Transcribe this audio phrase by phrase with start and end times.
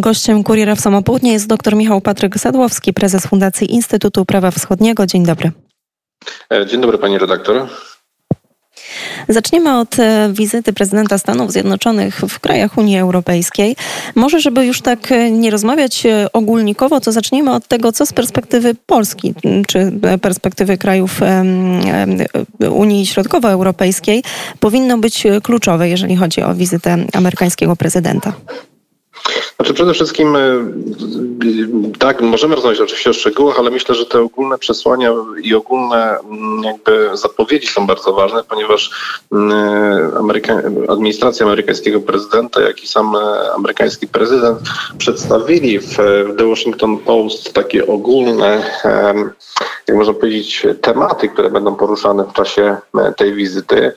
[0.00, 5.06] Gościem Kuriera w Samopołudnie jest dr Michał Patryk Sadłowski, prezes Fundacji Instytutu Prawa Wschodniego.
[5.06, 5.52] Dzień dobry.
[6.52, 7.68] E, dzień dobry pani redaktor.
[9.28, 13.76] Zaczniemy od e, wizyty prezydenta Stanów Zjednoczonych w krajach Unii Europejskiej.
[14.14, 16.02] Może, żeby już tak e, nie rozmawiać
[16.32, 19.34] ogólnikowo, to zacznijmy od tego, co z perspektywy Polski,
[19.66, 19.92] czy
[20.22, 21.20] perspektywy krajów
[22.70, 24.22] Unii Środkowoeuropejskiej
[24.60, 28.32] powinno być kluczowe, jeżeli chodzi o wizytę amerykańskiego prezydenta.
[29.56, 30.40] Znaczy przede wszystkim e,
[31.98, 35.10] tak, możemy rozmawiać oczywiście o szczegółach, ale myślę, że te ogólne przesłania
[35.42, 38.90] i ogólne mm, jakby zapowiedzi są bardzo ważne, ponieważ
[39.32, 44.58] mm, e, Ameryka, administracja amerykańskiego prezydenta, jak i sam e, amerykański prezydent
[44.98, 45.96] przedstawili w,
[46.38, 48.62] The Washington Post takie ogólne,
[49.88, 52.76] jak można powiedzieć, tematy, które będą poruszane w czasie
[53.16, 53.92] tej wizyty.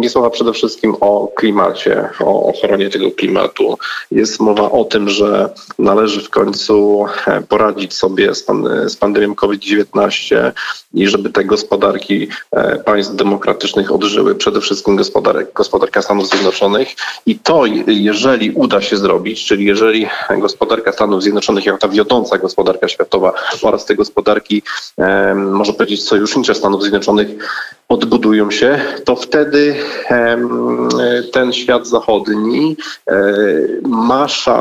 [0.00, 3.78] Jest mowa przede wszystkim o klimacie, o ochronie tego klimatu.
[4.10, 9.34] Jest mowa o tym, że należy w końcu e, poradzić sobie z, pan, z pandemią
[9.34, 10.52] COVID-19
[10.94, 14.98] i żeby te gospodarki e, państw demokratycznych odżyły, przede wszystkim
[15.54, 16.88] gospodarka Stanów Zjednoczonych.
[17.26, 20.06] I to, jeżeli uda się zrobić, czyli jeżeli
[20.38, 24.62] gospodarka Stanów Zjednoczonych, jako ta wiodąca gospodarka światowa oraz te gospodarki,
[24.98, 27.28] e, można powiedzieć, sojusznicze Stanów Zjednoczonych
[27.88, 29.76] odbudują się, to wtedy
[31.32, 32.76] ten świat zachodni
[33.82, 34.55] ma szansę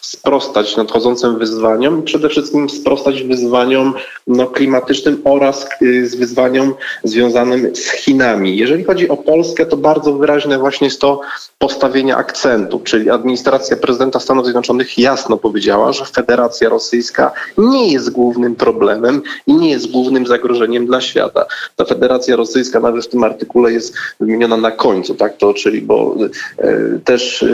[0.00, 3.94] sprostać nadchodzącym wyzwaniom i przede wszystkim sprostać wyzwaniom
[4.26, 8.56] no, klimatycznym oraz y, z wyzwaniom związanym z Chinami.
[8.56, 11.20] Jeżeli chodzi o Polskę, to bardzo wyraźne właśnie jest to
[11.58, 18.56] postawienie akcentu, czyli administracja prezydenta Stanów Zjednoczonych jasno powiedziała, że Federacja Rosyjska nie jest głównym
[18.56, 21.46] problemem i nie jest głównym zagrożeniem dla świata.
[21.76, 26.16] Ta Federacja Rosyjska nawet w tym artykule jest wymieniona na końcu, tak to, czyli bo
[26.58, 27.48] e, też e,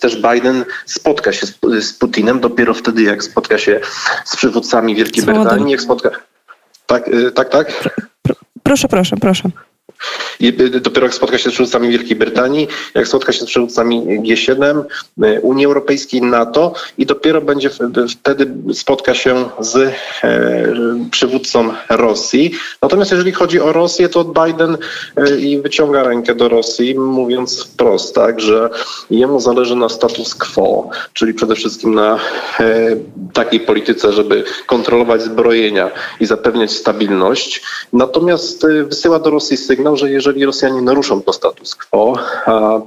[0.00, 3.80] też Biden spotka się z, z Putinem dopiero wtedy, jak spotka się
[4.24, 6.10] z przywódcami Wielkiej Brytanii, jak spotka...
[6.86, 7.90] Tak, e, tak, tak?
[8.62, 9.50] Proszę, proszę, proszę.
[10.40, 14.02] I y, dopiero jak spotka się z przywódcami Wielkiej Brytanii, jak spotka się z przywódcami
[14.22, 14.84] G7,
[15.24, 17.70] y, Unii Europejskiej, NATO i dopiero będzie
[18.10, 19.92] wtedy spotka się z e,
[21.10, 22.52] przywódcą Rosji.
[22.82, 24.78] Natomiast jeżeli chodzi o Rosję, to Biden
[25.16, 28.70] e, i wyciąga rękę do Rosji, mówiąc wprost, tak, że
[29.10, 32.18] jemu zależy na status quo, czyli przede wszystkim na
[32.60, 32.96] e,
[33.32, 35.90] takiej polityce, żeby kontrolować zbrojenia
[36.20, 37.62] i zapewniać stabilność.
[37.92, 42.80] Natomiast wysyła do Rosji sygnał, że jeżeli Rosjanie naruszą to status quo a,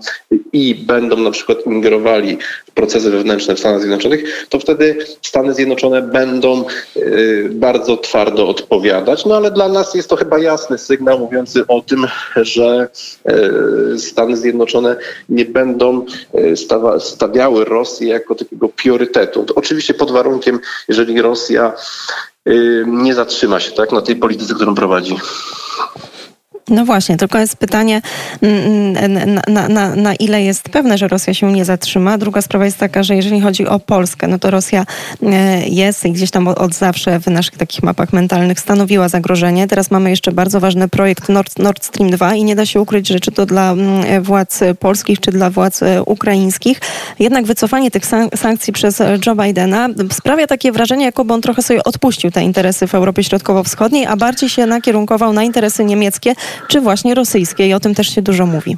[0.53, 2.37] i będą na przykład ingerowali
[2.67, 6.65] w procesy wewnętrzne w Stanach Zjednoczonych, to wtedy Stany Zjednoczone będą
[6.97, 9.25] y, bardzo twardo odpowiadać.
[9.25, 12.87] No ale dla nas jest to chyba jasny sygnał mówiący o tym, że
[13.95, 14.95] y, Stany Zjednoczone
[15.29, 16.05] nie będą
[16.39, 19.43] y, stawa, stawiały Rosji jako takiego priorytetu.
[19.43, 21.73] To oczywiście pod warunkiem, jeżeli Rosja
[22.47, 25.15] y, nie zatrzyma się tak, na tej polityce, którą prowadzi.
[26.73, 28.01] No właśnie, tylko jest pytanie,
[28.41, 32.17] mm, mm, na, na, na, ile jest pewne, że Rosja się nie zatrzyma.
[32.17, 34.85] Druga sprawa jest taka, że jeżeli chodzi o Polskę, no to Rosja
[35.23, 39.67] e, jest i gdzieś tam od zawsze w naszych takich mapach mentalnych stanowiła zagrożenie.
[39.67, 43.07] Teraz mamy jeszcze bardzo ważny projekt Nord, Nord Stream 2 i nie da się ukryć,
[43.07, 46.79] że czy to dla mm, władz polskich, czy dla władz e, ukraińskich,
[47.19, 48.03] jednak wycofanie tych
[48.35, 52.95] sankcji przez Joe Bidena sprawia takie wrażenie, jakoby on trochę sobie odpuścił te interesy w
[52.95, 56.35] Europie Środkowo-Wschodniej, a bardziej się nakierunkował na interesy niemieckie,
[56.67, 57.69] czy właśnie rosyjskiej.
[57.69, 58.77] I o tym też się dużo mówi.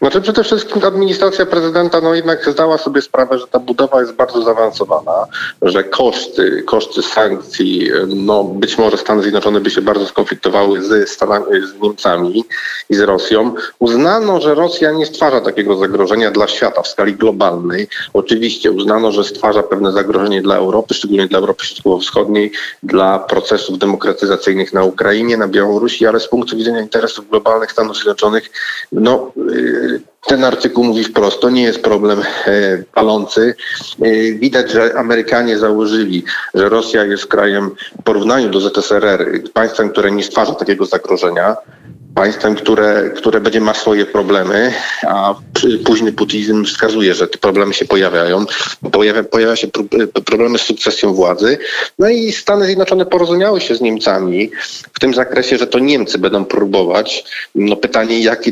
[0.00, 4.42] Znaczy przede wszystkim administracja prezydenta no jednak zdała sobie sprawę, że ta budowa jest bardzo
[4.42, 5.26] zaawansowana,
[5.62, 11.46] że koszty, koszty sankcji, no być może Stany Zjednoczone by się bardzo skonfliktowały z, Stanami,
[11.46, 12.44] z Niemcami
[12.90, 13.54] i z Rosją.
[13.78, 17.88] Uznano, że Rosja nie stwarza takiego zagrożenia dla świata w skali globalnej.
[18.12, 22.52] Oczywiście uznano, że stwarza pewne zagrożenie dla Europy, szczególnie dla Europy Środkowo-Wschodniej,
[22.82, 28.50] dla procesów demokratyzacyjnych na Ukrainie, na Białorusi, ale z punktu widzenia interesów globalnych Stanów Zjednoczonych,
[28.92, 29.32] no
[30.26, 33.54] ten artykuł mówi wprost, to nie jest problem e, palący.
[34.02, 36.24] E, widać, że Amerykanie założyli,
[36.54, 37.70] że Rosja jest krajem
[38.00, 41.56] w porównaniu do ZSRR, państwem, które nie stwarza takiego zagrożenia
[42.18, 44.72] państwem, które, które będzie ma swoje problemy,
[45.06, 45.34] a
[45.84, 48.44] późny Putin wskazuje, że te problemy się pojawiają.
[48.92, 49.68] Pojawia, pojawia się
[50.24, 51.58] problemy z sukcesją władzy.
[51.98, 54.50] No i Stany Zjednoczone porozumiały się z Niemcami
[54.94, 57.24] w tym zakresie, że to Niemcy będą próbować,
[57.54, 58.42] no pytanie jak,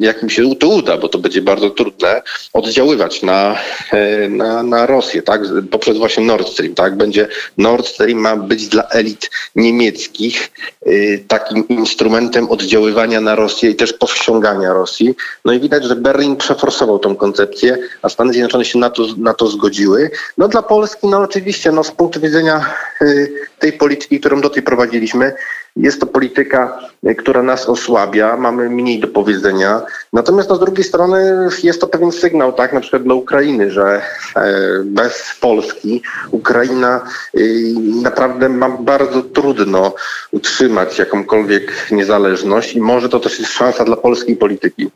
[0.00, 2.22] jak im się to uda, bo to będzie bardzo trudne,
[2.52, 3.56] oddziaływać na,
[3.92, 5.40] e, na, na Rosję, tak,
[5.70, 7.28] poprzez właśnie Nord Stream, tak, będzie
[7.58, 10.50] Nord Stream ma być dla elit niemieckich
[10.86, 15.14] y, takim instrumentem oddziaływania naciskania na Rosję i też powściągania Rosji.
[15.44, 19.34] No i widać, że Berlin przeforsował tą koncepcję, a Stany Zjednoczone się na to, na
[19.34, 20.10] to zgodziły.
[20.38, 22.64] No dla Polski, no oczywiście, no z punktu widzenia
[23.02, 25.34] y, tej polityki, którą do tej prowadziliśmy,
[25.76, 29.82] jest to polityka, y, która nas osłabia, mamy mniej do powiedzenia.
[30.12, 34.02] Natomiast no, z drugiej strony jest to pewien sygnał, tak, na przykład dla Ukrainy, że
[34.36, 34.52] e,
[34.84, 37.00] bez Polski Ukraina
[37.36, 39.94] y, naprawdę ma bardzo trudno
[40.30, 44.90] utrzymać jakąkolwiek niezależność i może to też jest szansa dla polskiej polityki.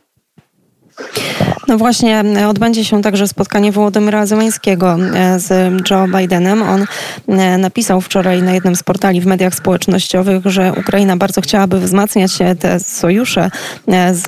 [1.67, 6.63] No właśnie, odbędzie się także spotkanie Wołodymyra Zełańskiego e, z Joe Bidenem.
[6.63, 6.85] On
[7.27, 12.31] e, napisał wczoraj na jednym z portali w mediach społecznościowych, że Ukraina bardzo chciałaby wzmacniać
[12.59, 13.51] te sojusze
[13.87, 14.23] e, z,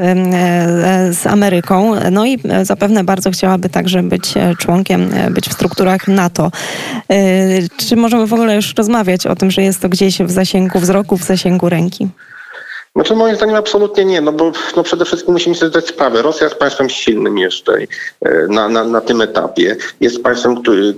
[1.18, 1.92] z Ameryką.
[2.12, 6.51] No i zapewne bardzo chciałaby także być członkiem, być w strukturach NATO.
[7.77, 11.18] Czy możemy w ogóle już rozmawiać o tym, że jest to gdzieś w zasięgu wzroku,
[11.18, 12.10] w zasięgu ręki?
[13.00, 16.22] Znaczy moim zdaniem absolutnie nie, no bo no przede wszystkim musimy sobie zdać sprawę.
[16.22, 19.75] Rosja jest państwem silnym jeszcze e, na, na, na tym etapie.
[20.01, 20.96] Jest państwem, który,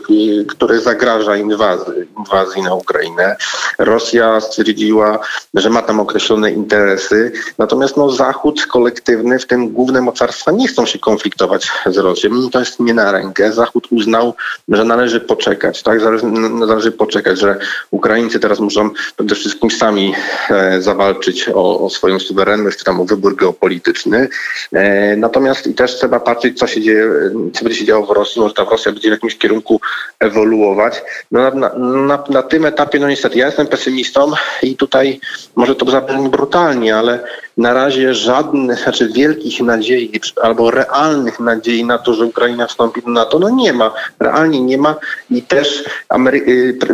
[0.47, 3.35] które zagraża inwazji, inwazji na Ukrainę.
[3.79, 5.19] Rosja stwierdziła,
[5.53, 10.85] że ma tam określone interesy, natomiast no, Zachód kolektywny, w tym główne mocarstwa, nie chcą
[10.85, 12.49] się konfliktować z Rosją.
[12.51, 13.53] To jest nie na rękę.
[13.53, 14.33] Zachód uznał,
[14.69, 16.01] że należy poczekać, tak?
[16.01, 17.59] Należy, należy poczekać, że
[17.91, 20.13] Ukraińcy teraz muszą przede wszystkim sami
[20.49, 24.27] e, zawalczyć o, o swoją suwerenność, czy tam o wybór geopolityczny.
[24.73, 27.09] E, natomiast i też trzeba patrzeć, co się dzieje,
[27.53, 28.41] co będzie się działo w Rosji.
[28.41, 29.81] Może ta Rosja będzie w jakimś kierunku
[30.19, 31.03] ewoluować.
[31.31, 34.31] No na, na, na tym etapie, no niestety, ja jestem pesymistą
[34.63, 35.19] i tutaj
[35.55, 37.23] może to zabrzmi brutalnie, ale
[37.61, 40.11] na razie żadnych, znaczy wielkich nadziei
[40.41, 43.93] albo realnych nadziei na to, że Ukraina wstąpi do NATO, no nie ma.
[44.19, 44.95] Realnie nie ma
[45.29, 46.37] i też Amery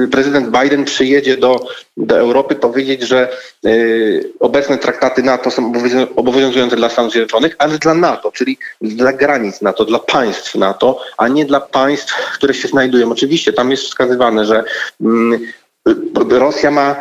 [0.04, 1.60] y, prezydent Biden przyjedzie do,
[1.98, 3.30] do Europy powiedzieć, że
[3.66, 5.74] y, obecne traktaty NATO są
[6.16, 11.28] obowiązujące dla Stanów Zjednoczonych, ale dla NATO, czyli dla granic NATO, dla państw NATO, a
[11.28, 13.12] nie dla państw, które się znajdują.
[13.12, 14.64] Oczywiście tam jest wskazywane, że
[15.02, 15.40] mm,
[16.30, 16.96] Rosja ma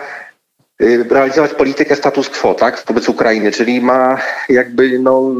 [1.11, 4.19] realizować politykę status quo, tak, wobec Ukrainy, czyli ma
[4.49, 5.31] jakby no,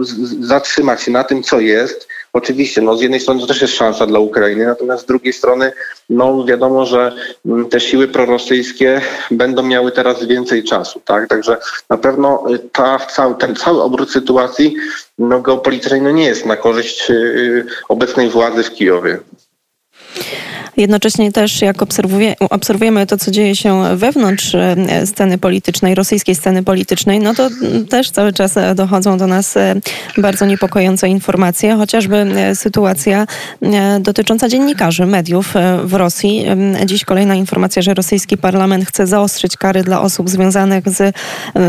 [0.41, 2.09] zatrzymać się na tym, co jest.
[2.33, 5.73] Oczywiście, no, z jednej strony to też jest szansa dla Ukrainy, natomiast z drugiej strony,
[6.11, 7.13] no, wiadomo, że
[7.47, 9.01] mm, te siły prorosyjskie
[9.31, 11.57] będą miały teraz więcej czasu, tak, także
[11.91, 14.77] na pewno ta, cały, ten cały obrót sytuacji
[15.19, 19.19] no, geopolitycznej no, nie jest na korzyść yy, obecnej władzy w Kijowie.
[20.77, 24.77] Jednocześnie też jak obserwuje, obserwujemy to, co dzieje się wewnątrz e,
[25.07, 27.49] sceny politycznej, rosyjskiej sceny politycznej, no to
[27.89, 29.75] też cały czas dochodzą do nas e,
[30.19, 33.27] bardzo niepokojące informacje, chociażby e, sytuacja
[34.01, 36.47] dotycząca dziennikarzy, mediów w Rosji.
[36.87, 41.15] Dziś kolejna informacja, że rosyjski parlament chce zaostrzyć kary dla osób związanych z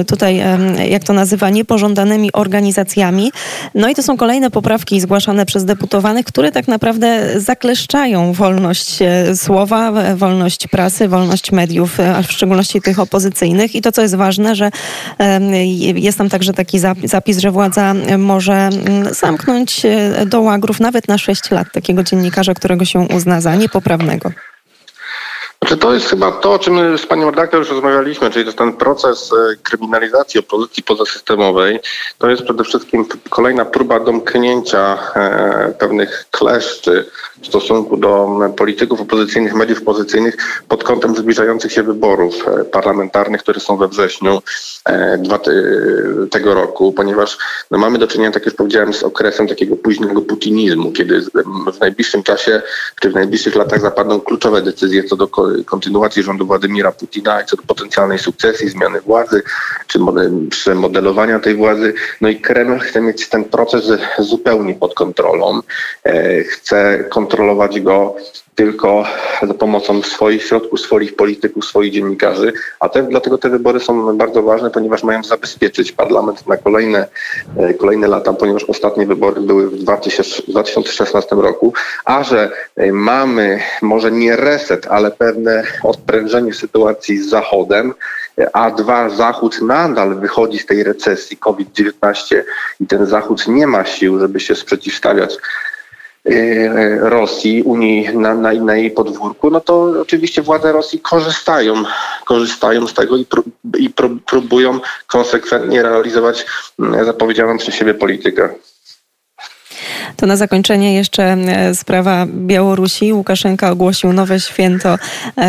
[0.07, 0.41] tutaj,
[0.89, 3.31] jak to nazywa, niepożądanymi organizacjami.
[3.75, 8.96] No i to są kolejne poprawki zgłaszane przez deputowanych, które tak naprawdę zakleszczają wolność
[9.35, 13.75] słowa, wolność prasy, wolność mediów, a w szczególności tych opozycyjnych.
[13.75, 14.71] I to, co jest ważne, że
[15.95, 21.17] jest tam także taki zapis, że władza może mm, zamknąć e, do łagrów nawet na
[21.17, 24.31] 6 lat takiego dziennikarza, którego się uzna za niepoprawnego.
[25.61, 28.73] Znaczy to jest chyba to, o czym z panią redaktor już rozmawialiśmy, czyli to ten
[28.73, 31.79] proces e, kryminalizacji opozycji pozasystemowej.
[32.17, 37.05] To jest przede wszystkim kolejna próba domknięcia e, pewnych kleszczy
[37.41, 43.59] w stosunku do polityków opozycyjnych, mediów opozycyjnych pod kątem zbliżających się wyborów e, parlamentarnych, które
[43.59, 44.41] są we wrześniu
[46.31, 47.37] tego roku, ponieważ
[47.71, 51.21] no, mamy do czynienia, tak jak powiedziałem, z okresem takiego późnego putinizmu, kiedy
[51.73, 52.61] w najbliższym czasie,
[53.01, 55.27] czy w najbliższych latach zapadną kluczowe decyzje co do
[55.65, 59.43] kontynuacji rządu Władimira Putina co do potencjalnej sukcesji, zmiany władzy,
[59.87, 59.99] czy
[60.49, 61.93] przemodelowania tej władzy.
[62.21, 65.61] No i Kreml chce mieć ten proces zupełnie pod kontrolą.
[66.03, 68.15] E, chce kontrolować go
[68.57, 69.05] tylko
[69.47, 74.43] za pomocą swoich środków, swoich polityków, swoich dziennikarzy, a te, dlatego te wybory są bardzo
[74.43, 77.07] ważne, ponieważ mają zabezpieczyć parlament na kolejne,
[77.57, 81.73] e, kolejne lata, ponieważ ostatnie wybory były w 2016 roku,
[82.05, 87.93] a że e, mamy może nie reset, ale pewne odprężenie sytuacji z Zachodem,
[88.39, 92.43] e, a dwa, Zachód nadal wychodzi z tej recesji COVID-19
[92.79, 95.37] i ten Zachód nie ma sił, żeby się sprzeciwstawiać
[96.99, 101.83] Rosji, Unii na, na, na, jej podwórku, no to oczywiście władze Rosji korzystają,
[102.25, 103.43] korzystają z tego i, pró
[103.77, 106.45] i pró próbują konsekwentnie realizować
[106.79, 108.49] mm, zapowiedzianą przez siebie politykę.
[110.17, 111.37] To na zakończenie jeszcze
[111.73, 113.13] sprawa Białorusi.
[113.13, 114.97] Łukaszenka ogłosił nowe święto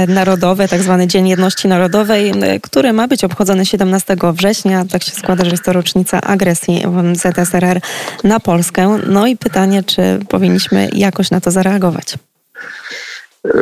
[0.09, 2.33] narodowe, tak zwany Dzień Jedności Narodowej,
[2.63, 4.85] który ma być obchodzony 17 września.
[4.91, 6.83] Tak się składa, że jest to rocznica agresji
[7.13, 7.81] ZSRR
[8.25, 8.99] na Polskę.
[9.07, 12.15] No i pytanie, czy powinniśmy jakoś na to zareagować?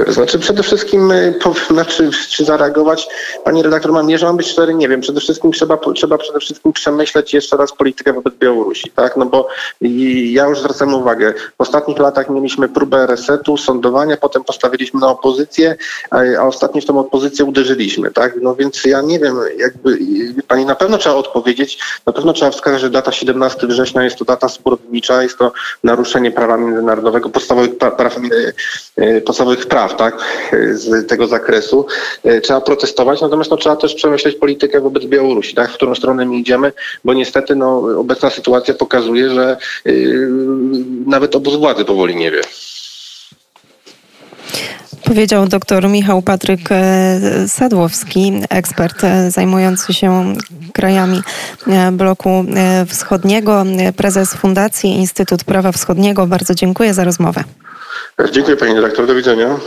[0.08, 1.12] Znaczy przede wszystkim,
[1.42, 3.08] po, znaczy, czy zareagować,
[3.44, 6.40] pani redaktor, mam nie, że mam być cztery, nie wiem, przede wszystkim trzeba, trzeba przede
[6.40, 9.48] wszystkim przemyśleć jeszcze raz politykę wobec Białorusi, tak, no bo
[10.30, 15.76] ja już zwracam uwagę, w ostatnich latach mieliśmy próbę resetu, sądowania, potem postawiliśmy na opozycję,
[16.10, 19.98] a, ostatnio w tą opozycję uderzyliśmy, tak, no więc ja nie wiem, jakby,
[20.48, 24.24] pani na pewno trzeba odpowiedzieć, na pewno trzeba wskazać, że data 17 września jest to
[24.24, 25.52] data zbrodnicza, jest to
[25.84, 28.16] naruszenie prawa międzynarodowego, podstawowych praw,
[28.98, 30.18] y, podstawowych praw, tak,
[30.72, 31.86] z tego zakresu.
[32.24, 36.24] E, trzeba protestować, natomiast no, trzeba też przemyśleć politykę wobec Białorusi, tak, w którą stronę
[36.24, 36.72] my idziemy,
[37.04, 40.28] bo niestety no, obecna sytuacja pokazuje, że yy,
[41.06, 42.40] nawet obóz władzy powoli nie wie.
[45.04, 50.34] Powiedział dr Michał Patryk e, Sadłowski, ekspert zajmujący się
[50.72, 51.22] krajami
[51.92, 52.44] bloku
[52.86, 53.64] wschodniego,
[53.96, 56.26] prezes Fundacji Instytut Prawa Wschodniego.
[56.26, 57.44] Bardzo dziękuję za rozmowę.
[58.30, 59.58] Dziękuję pani dyrektor, do widzenia.